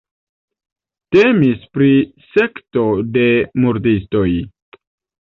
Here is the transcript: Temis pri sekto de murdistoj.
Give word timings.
Temis 1.17 1.61
pri 1.77 1.91
sekto 2.33 2.89
de 3.13 3.31
murdistoj. 3.63 4.29